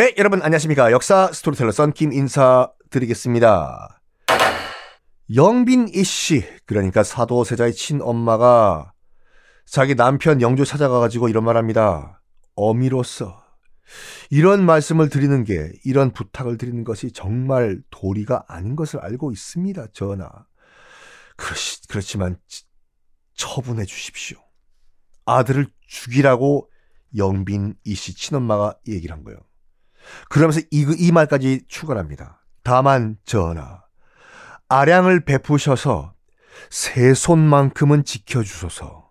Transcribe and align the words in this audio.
네, 0.00 0.14
여러분 0.16 0.40
안녕하십니까. 0.40 0.92
역사 0.92 1.30
스토리텔러 1.30 1.72
썬킴 1.72 2.14
인사드리겠습니다. 2.14 4.00
영빈 5.34 5.88
이씨, 5.88 6.42
그러니까 6.64 7.02
사도세자의 7.02 7.74
친엄마가 7.74 8.94
자기 9.66 9.94
남편 9.94 10.40
영조 10.40 10.64
찾아가가지고 10.64 11.28
이런 11.28 11.44
말 11.44 11.58
합니다. 11.58 12.22
어미로서 12.54 13.44
이런 14.30 14.64
말씀을 14.64 15.10
드리는 15.10 15.44
게, 15.44 15.70
이런 15.84 16.14
부탁을 16.14 16.56
드리는 16.56 16.82
것이 16.82 17.12
정말 17.12 17.82
도리가 17.90 18.46
아닌 18.48 18.76
것을 18.76 19.00
알고 19.00 19.32
있습니다, 19.32 19.88
전하. 19.92 20.30
그렇지, 21.36 21.88
그렇지만 21.88 22.38
처분해 23.34 23.84
주십시오. 23.84 24.38
아들을 25.26 25.66
죽이라고 25.86 26.70
영빈 27.18 27.74
이씨 27.84 28.14
친엄마가 28.14 28.78
얘기를 28.88 29.14
한 29.14 29.24
거예요. 29.24 29.40
그러면서 30.28 30.60
이, 30.70 30.86
이 30.98 31.12
말까지 31.12 31.64
추가합니다. 31.68 32.44
다만 32.62 33.16
전하, 33.24 33.82
아량을 34.68 35.24
베푸셔서 35.24 36.14
세 36.70 37.14
손만큼은 37.14 38.04
지켜주소서. 38.04 39.10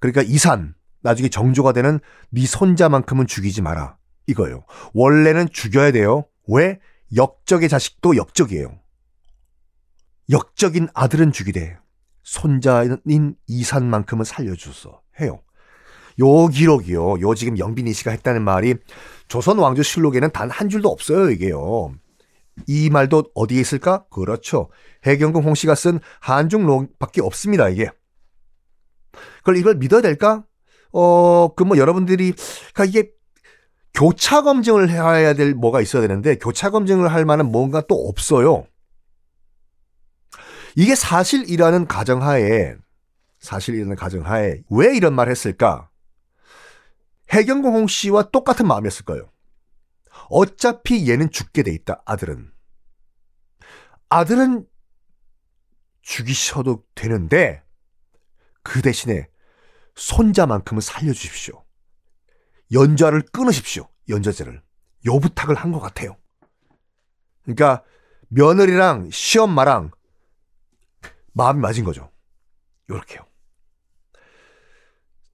그러니까 0.00 0.22
이산, 0.22 0.74
나중에 1.02 1.28
정조가 1.28 1.72
되는 1.72 2.00
네 2.30 2.46
손자만큼은 2.46 3.26
죽이지 3.26 3.62
마라. 3.62 3.96
이거예요. 4.26 4.64
원래는 4.94 5.48
죽여야 5.50 5.92
돼요. 5.92 6.26
왜? 6.48 6.80
역적의 7.14 7.68
자식도 7.68 8.16
역적이에요. 8.16 8.80
역적인 10.30 10.88
아들은 10.94 11.32
죽이되 11.32 11.78
손자인 12.22 13.36
이산만큼은 13.46 14.24
살려주소 14.24 15.00
해요. 15.20 15.42
요 16.20 16.46
기록이요. 16.48 17.20
요 17.20 17.34
지금 17.34 17.58
영빈이 17.58 17.92
씨가 17.92 18.10
했다는 18.12 18.42
말이 18.42 18.74
조선 19.28 19.58
왕조 19.58 19.82
실록에는 19.82 20.30
단 20.32 20.50
한 20.50 20.68
줄도 20.68 20.88
없어요, 20.88 21.30
이게요. 21.30 21.92
이 22.68 22.88
말도 22.90 23.24
어디에 23.34 23.60
있을까? 23.60 24.04
그렇죠. 24.10 24.70
해경궁 25.04 25.42
홍 25.42 25.54
씨가 25.54 25.74
쓴 25.74 25.98
한중록밖에 26.20 27.20
없습니다, 27.20 27.68
이게. 27.68 27.90
그걸 29.38 29.56
이걸 29.56 29.74
믿어야 29.76 30.00
될까? 30.00 30.44
어, 30.92 31.54
그 31.56 31.64
뭐 31.64 31.76
여러분들이 31.76 32.32
그러니까 32.72 32.84
이게 32.84 33.10
교차 33.94 34.42
검증을 34.42 34.90
해야 34.90 35.34
될 35.34 35.54
뭐가 35.54 35.80
있어야 35.80 36.02
되는데 36.02 36.36
교차 36.36 36.70
검증을 36.70 37.12
할 37.12 37.24
만한 37.24 37.46
뭔가 37.50 37.80
또 37.80 37.94
없어요. 38.08 38.66
이게 40.76 40.94
사실이라는 40.94 41.86
가정하에 41.86 42.74
사실이라는 43.40 43.94
가정하에 43.96 44.62
왜 44.70 44.96
이런 44.96 45.14
말 45.14 45.28
했을까? 45.28 45.88
해경공 47.34 47.74
홍 47.74 47.86
씨와 47.86 48.30
똑같은 48.30 48.66
마음이었을 48.66 49.04
거예요. 49.04 49.30
어차피 50.30 51.10
얘는 51.10 51.30
죽게 51.30 51.62
돼 51.64 51.72
있다, 51.72 52.02
아들은. 52.06 52.52
아들은 54.08 54.66
죽이셔도 56.02 56.84
되는데, 56.94 57.64
그 58.62 58.80
대신에 58.82 59.28
손자만큼은 59.96 60.80
살려주십시오. 60.80 61.64
연좌를 62.72 63.22
끊으십시오. 63.22 63.88
연좌제를. 64.08 64.62
요 65.06 65.18
부탁을 65.20 65.54
한 65.54 65.72
것 65.72 65.80
같아요. 65.80 66.16
그러니까 67.42 67.84
며느리랑 68.28 69.10
시엄마랑 69.10 69.90
마음이 71.32 71.60
맞은 71.60 71.84
거죠. 71.84 72.10
요렇게요. 72.88 73.26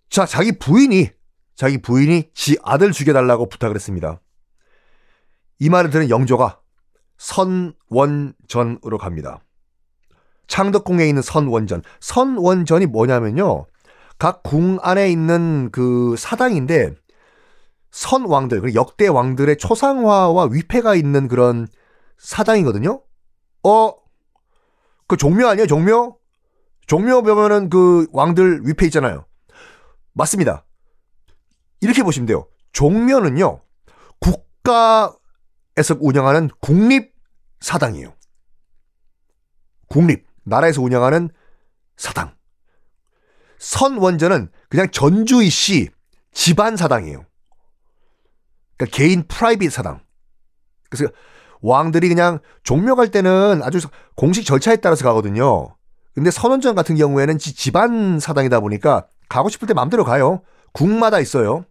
자, 0.08 0.26
자기 0.26 0.58
부인이 0.58 1.10
자기 1.60 1.76
부인이 1.76 2.31
지 2.32 2.56
아들 2.62 2.91
죽여달라고 2.91 3.50
부탁을 3.50 3.76
했습니다. 3.76 4.19
이 5.59 5.69
말을 5.69 5.91
들은 5.91 6.09
영조가 6.09 6.59
선원전으로 7.19 8.97
갑니다. 8.97 9.41
창덕궁에 10.47 11.06
있는 11.06 11.21
선원전. 11.21 11.82
선원전이 12.00 12.87
뭐냐면요. 12.87 13.66
각 14.16 14.43
궁 14.43 14.78
안에 14.81 15.10
있는 15.10 15.69
그 15.71 16.15
사당인데 16.16 16.94
선왕들, 17.91 18.62
그 18.62 18.75
역대 18.75 19.06
왕들의 19.09 19.59
초상화와 19.59 20.48
위패가 20.50 20.94
있는 20.94 21.28
그런 21.28 21.69
사당이거든요. 22.16 23.03
어, 23.65 23.92
그 25.06 25.19
종묘 25.19 25.47
아니에요, 25.47 25.66
종묘? 25.66 26.16
종묘 26.87 27.21
보면은 27.21 27.69
그 27.69 28.06
왕들 28.12 28.62
위패 28.65 28.87
있잖아요. 28.87 29.27
맞습니다. 30.15 30.65
이렇게 31.80 32.02
보시면 32.02 32.26
돼요. 32.26 32.46
종묘는요, 32.72 33.60
국가에서 34.20 35.96
운영하는 35.98 36.50
국립 36.60 37.14
사당이에요. 37.60 38.14
국립, 39.88 40.26
나라에서 40.44 40.82
운영하는 40.82 41.30
사당. 41.96 42.34
선원전은 43.58 44.50
그냥 44.68 44.91
전주이 44.91 45.50
씨 45.50 45.91
집안 46.32 46.76
사당이에요. 46.76 47.24
그러니까 48.76 48.97
개인 48.97 49.26
프라이빗 49.26 49.70
사당. 49.70 50.00
그래서 50.88 51.12
왕들이 51.60 52.08
그냥 52.08 52.38
종묘 52.62 52.97
갈 52.97 53.10
때는 53.10 53.60
아주 53.62 53.80
공식 54.16 54.44
절차에 54.47 54.76
따라서 54.76 55.04
가거든요. 55.04 55.76
근데 56.14 56.30
선원전 56.30 56.74
같은 56.74 56.97
경우에는 56.97 57.38
집안 57.38 58.18
사당이다 58.18 58.60
보니까 58.60 59.06
가고 59.28 59.48
싶을 59.48 59.68
때 59.68 59.74
마음대로 59.74 60.04
가요. 60.04 60.42
국마다 60.72 61.20
있어요. 61.20 61.64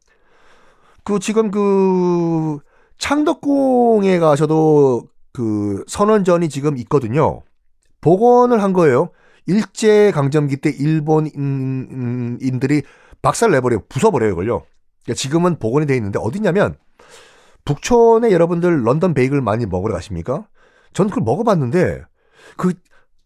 그 1.10 1.20
지금 1.20 1.50
그 1.52 2.60
창덕궁에 3.00 4.20
가셔도 4.20 5.04
그 5.34 5.84
선원전이 5.88 6.50
지금 6.50 6.78
있거든요. 6.78 7.42
복원을 8.02 8.62
한 8.62 8.74
거예요. 8.74 9.10
일제 9.48 10.12
강점기 10.12 10.58
때 10.58 10.70
일본인들이 10.70 12.04
박살 13.22 13.52
내버려 13.52 13.80
부숴버려요, 13.90 14.34
이걸요. 14.34 14.64
그러니까 15.04 15.14
지금은 15.16 15.58
복원이 15.60 15.88
돼 15.88 15.96
있는데 15.96 16.20
어디냐면 16.20 16.78
북촌에 17.66 18.32
여러분들 18.32 18.86
런던 18.86 19.14
베이글 19.14 19.42
많이 19.42 19.66
먹으러 19.66 19.94
가십니까? 19.94 20.48
저는 20.94 21.10
그걸 21.10 21.24
먹어봤는데 21.24 22.04
그 22.58 22.74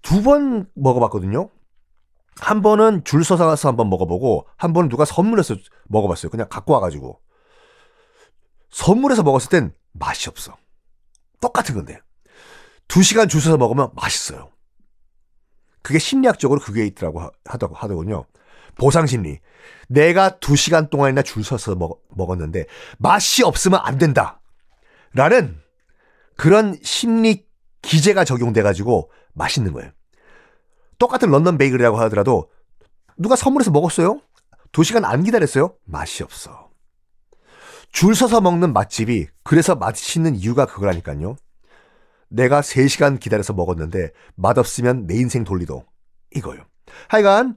두 0.04 0.22
번 0.22 0.68
먹어봤거든요. 0.76 1.50
한 2.40 2.62
번은 2.62 3.04
줄 3.06 3.24
서서 3.24 3.46
가서 3.46 3.70
한번 3.70 3.90
먹어보고 3.90 4.46
한 4.58 4.74
번은 4.74 4.90
누가 4.90 5.06
선물해서 5.06 5.56
먹어봤어요. 5.88 6.30
그냥 6.30 6.48
갖고 6.50 6.74
와가지고 6.74 7.20
선물해서 8.74 9.24
먹었을 9.24 9.50
땐 9.50 9.74
맛이 9.94 10.30
없어. 10.30 10.58
똑같은 11.40 11.76
건데. 11.76 12.00
두 12.88 13.04
시간 13.04 13.30
줄 13.30 13.40
서서 13.40 13.58
먹으면 13.58 13.92
맛있어요. 13.94 14.50
그게 15.82 16.00
심리학적으로 16.00 16.60
그게 16.60 16.86
있더라고 16.88 17.30
하다고 17.46 17.76
하더군요. 17.76 18.26
보상 18.76 19.06
심리. 19.06 19.40
내가 19.88 20.40
두 20.40 20.56
시간 20.56 20.90
동안이나 20.90 21.22
줄 21.22 21.44
서서 21.44 21.76
먹, 21.76 22.02
먹었는데 22.10 22.66
맛이 22.98 23.44
없으면 23.44 23.80
안 23.84 23.98
된다. 23.98 24.42
라는 25.14 25.62
그런 26.36 26.78
심리 26.82 27.46
기제가 27.84 28.26
적용돼 28.26 28.64
가지고 28.64 29.12
맛있는 29.34 29.72
거예요. 29.74 29.92
똑같은 30.98 31.30
런던 31.30 31.58
베이글이라고 31.58 31.98
하더라도 32.02 32.50
누가 33.18 33.36
선물해서 33.36 33.70
먹었어요? 33.70 34.20
두 34.72 34.84
시간 34.84 35.06
안 35.06 35.24
기다렸어요? 35.24 35.76
맛이 35.86 36.24
없어. 36.24 36.73
줄 37.94 38.16
서서 38.16 38.42
먹는 38.42 38.74
맛집이 38.74 39.28
그래서 39.44 39.76
맛있는 39.76 40.36
이유가 40.36 40.66
그거라니까요. 40.66 41.38
내가 42.28 42.62
3시간 42.62 43.20
기다려서 43.20 43.54
먹었는데 43.54 44.10
맛없으면 44.36 45.06
내 45.06 45.16
인생 45.16 45.44
돌리도 45.44 45.86
이거요. 46.36 46.64
하여간 47.08 47.56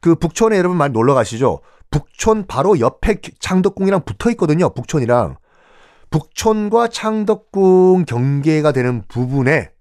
그 0.00 0.14
북촌에 0.14 0.56
여러분 0.56 0.78
많이 0.78 0.92
놀러 0.92 1.14
가시죠. 1.14 1.60
북촌 1.90 2.46
바로 2.46 2.78
옆에 2.78 3.20
창덕궁이랑 3.40 4.04
붙어 4.04 4.30
있거든요. 4.30 4.72
북촌이랑 4.72 5.36
북촌과 6.10 6.88
창덕궁 6.88 8.04
경계가 8.06 8.72
되는 8.72 9.02
부분에 9.08 9.72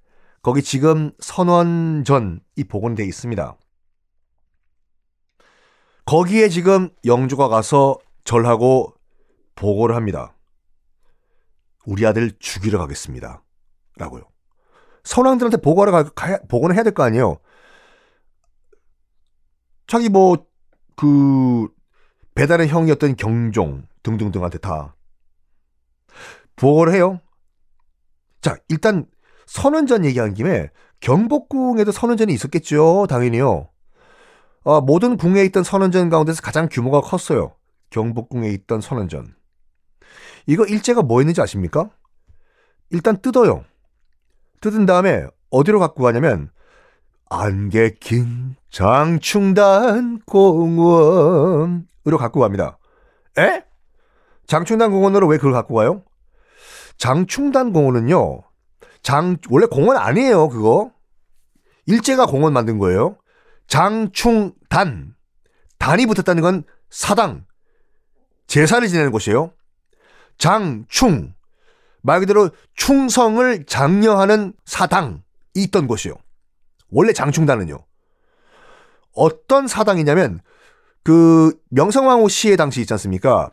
거기 0.42 0.63
지금 0.63 1.12
선원전이 1.19 2.63
복원되어 2.68 3.06
있습니다. 3.06 3.56
거기에 6.06 6.50
지금 6.50 6.89
영주가 7.06 7.48
가서 7.48 8.00
절하고 8.24 8.95
보고를 9.56 9.95
합니다. 9.95 10.36
우리 11.86 12.06
아들 12.06 12.31
죽이러 12.39 12.77
가겠습니다. 12.80 13.44
라고요. 13.98 14.24
선왕들한테 15.03 15.57
보고하러 15.57 15.92
가, 15.92 16.03
가 16.09 16.39
보고는 16.48 16.75
해야 16.75 16.83
될 16.83 16.94
거 16.94 17.03
아니에요. 17.03 17.38
자기 19.88 20.09
뭐, 20.09 20.45
그, 20.95 21.68
배달의 22.36 22.68
형이었던 22.69 23.15
경종 23.18 23.88
등등등한테 24.03 24.59
다 24.59 24.95
보고를 26.56 26.94
해요. 26.94 27.19
자, 28.42 28.56
일단 28.69 29.06
선원전 29.48 30.06
얘기한 30.06 30.33
김에 30.33 30.69
경복궁에도 31.01 31.92
선원전이 31.92 32.31
있었겠죠. 32.33 33.07
당연히요. 33.09 33.69
어, 34.63 34.81
모든 34.81 35.18
궁에 35.18 35.44
있던 35.45 35.63
선원전 35.63 36.09
가운데서 36.09 36.42
가장 36.42 36.69
규모가 36.71 37.01
컸어요. 37.01 37.56
경복궁에 37.89 38.50
있던 38.50 38.80
선원전. 38.80 39.36
이거 40.45 40.65
일제가 40.65 41.01
뭐 41.01 41.19
했는지 41.19 41.41
아십니까? 41.41 41.89
일단 42.89 43.21
뜯어요. 43.21 43.63
뜯은 44.61 44.85
다음에 44.85 45.25
어디로 45.49 45.79
갖고 45.79 46.03
가냐면 46.03 46.51
안개 47.29 47.91
긴 47.99 48.55
장충단 48.69 50.19
공원으로 50.25 51.85
갖고 52.17 52.41
갑니다. 52.41 52.77
에? 53.38 53.63
장충단 54.47 54.91
공원으로 54.91 55.27
왜 55.27 55.38
그걸 55.38 55.53
갖고 55.53 55.75
가요? 55.75 56.03
장충단 56.97 57.71
공원은요. 57.71 58.41
장 59.01 59.38
원래 59.49 59.65
공원 59.65 59.97
아니에요, 59.97 60.49
그거. 60.49 60.91
일제가 61.85 62.25
공원 62.25 62.53
만든 62.53 62.77
거예요. 62.77 63.17
장충단. 63.67 65.15
단이 65.79 66.05
붙었다는 66.05 66.43
건 66.43 66.63
사당. 66.89 67.45
제사를 68.47 68.85
지내는 68.88 69.11
곳이에요. 69.11 69.53
장충. 70.37 71.33
말 72.01 72.19
그대로 72.19 72.49
충성을 72.75 73.65
장려하는 73.65 74.53
사당이 74.65 75.19
있던 75.55 75.87
곳이요. 75.87 76.15
원래 76.89 77.13
장충단은요. 77.13 77.77
어떤 79.13 79.67
사당이냐면 79.67 80.41
그 81.03 81.53
명성황후 81.69 82.29
시해 82.29 82.55
당시 82.55 82.81
있지 82.81 82.93
않습니까? 82.93 83.51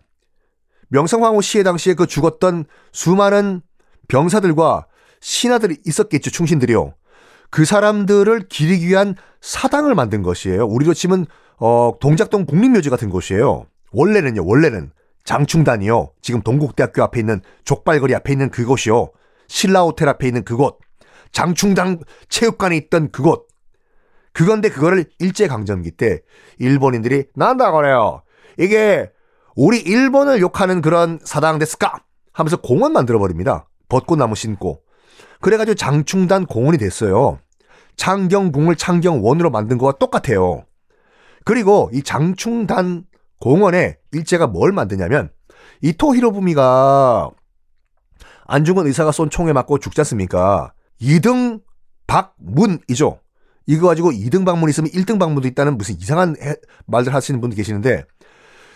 명성황후 0.88 1.42
시해 1.42 1.62
당시에 1.62 1.94
그 1.94 2.06
죽었던 2.06 2.64
수많은 2.92 3.62
병사들과 4.08 4.86
신하들이 5.20 5.78
있었겠죠, 5.86 6.30
충신들이요. 6.30 6.94
그 7.50 7.64
사람들을 7.64 8.48
기리기 8.48 8.86
위한 8.88 9.14
사당을 9.40 9.94
만든 9.94 10.22
것이에요. 10.22 10.66
우리로 10.66 10.94
치면 10.94 11.26
어, 11.58 11.92
동작동 12.00 12.46
국립묘지 12.46 12.90
같은 12.90 13.10
곳이에요. 13.10 13.66
원래는요, 13.92 14.46
원래는 14.46 14.92
장충단이요. 15.28 16.12
지금 16.22 16.40
동국대학교 16.40 17.02
앞에 17.02 17.20
있는 17.20 17.42
족발거리 17.64 18.14
앞에 18.14 18.32
있는 18.32 18.48
그곳이요. 18.48 19.10
신라호텔 19.46 20.08
앞에 20.08 20.26
있는 20.26 20.42
그곳. 20.42 20.78
장충당 21.32 21.98
체육관에 22.30 22.78
있던 22.78 23.10
그곳. 23.10 23.46
그건데 24.32 24.70
그거를 24.70 25.04
일제강점기 25.18 25.90
때 25.90 26.22
일본인들이 26.58 27.24
난다 27.34 27.72
그래요. 27.72 28.22
이게 28.58 29.10
우리 29.54 29.80
일본을 29.80 30.40
욕하는 30.40 30.80
그런 30.80 31.18
사당 31.22 31.58
데스까? 31.58 31.92
하면서 32.32 32.56
공원 32.56 32.94
만들어 32.94 33.18
버립니다. 33.18 33.68
벚꽃나무 33.90 34.34
심고. 34.34 34.80
그래가지고 35.42 35.74
장충단 35.74 36.46
공원이 36.46 36.78
됐어요. 36.78 37.38
창경궁을 37.96 38.76
창경원으로 38.76 39.50
만든 39.50 39.76
거와 39.76 39.92
똑같아요. 39.92 40.64
그리고 41.44 41.90
이 41.92 42.02
장충단 42.02 43.04
공원에 43.40 43.98
일제가 44.12 44.46
뭘 44.46 44.72
만드냐면 44.72 45.30
이토 45.82 46.14
히로부미가 46.14 47.30
안중근 48.46 48.86
의사가 48.86 49.12
쏜 49.12 49.30
총에 49.30 49.52
맞고 49.52 49.78
죽지 49.78 50.00
않습니까? 50.00 50.72
2등 51.00 51.62
박문이죠. 52.06 53.20
이거 53.66 53.88
가지고 53.88 54.10
2등 54.10 54.46
방문 54.46 54.70
있으면 54.70 54.90
1등 54.90 55.18
방문도 55.18 55.46
있다는 55.48 55.76
무슨 55.76 55.96
이상한 55.96 56.36
해, 56.40 56.54
말들 56.86 57.14
하시는 57.14 57.40
분들 57.40 57.56
계시는데 57.56 58.04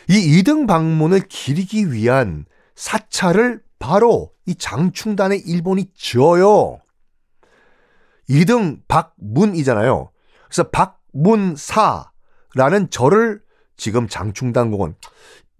이 0.08 0.42
2등 0.42 0.66
방문을 0.66 1.20
기리기 1.28 1.92
위한 1.92 2.44
사찰을 2.74 3.62
바로 3.78 4.32
이 4.46 4.54
장충단의 4.54 5.40
일본이 5.40 5.90
지어요. 5.94 6.78
2등 8.28 8.80
박문이잖아요. 8.86 10.10
그래서 10.44 10.70
박문사라는 10.70 12.90
절을 12.90 13.40
지금 13.76 14.08
장충단 14.08 14.70
공원 14.70 14.94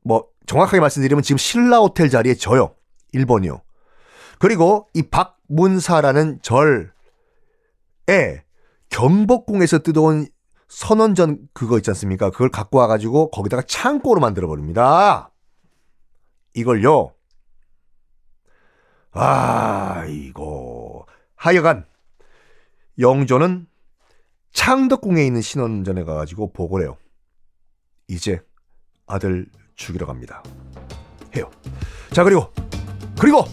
뭐 0.04 0.26
정확하게 0.46 0.80
말씀드리면 0.80 1.22
지금 1.22 1.38
신라 1.38 1.78
호텔 1.78 2.10
자리에 2.10 2.34
져요. 2.34 2.74
일본이요. 3.12 3.62
그리고 4.38 4.88
이 4.94 5.02
박문사라는 5.02 6.40
절에 6.42 6.88
경복궁에서 8.88 9.80
뜯어온 9.80 10.26
선원전 10.68 11.48
그거 11.52 11.76
있지 11.76 11.90
않습니까? 11.90 12.30
그걸 12.30 12.48
갖고 12.48 12.78
와가지고 12.78 13.30
거기다가 13.30 13.62
창고로 13.62 14.20
만들어 14.20 14.48
버립니다. 14.48 15.30
이걸요. 16.54 17.12
아, 19.12 20.04
이거. 20.08 21.04
하여간, 21.36 21.86
영조는 22.98 23.66
창덕궁에 24.52 25.24
있는 25.24 25.42
신원전에 25.42 26.04
가가지고 26.04 26.52
보고를 26.52 26.86
해요. 26.86 26.96
이제 28.12 28.40
아들 29.06 29.46
죽이러 29.74 30.06
갑니다. 30.06 30.42
해요. 31.34 31.50
자, 32.12 32.22
그리고, 32.22 32.52
그리고, 33.18 33.46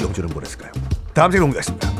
영조는 0.00 0.30
뭐랬을까요? 0.30 0.70
다음 1.12 1.32
시간에 1.32 1.40
공개하겠습니다. 1.40 1.97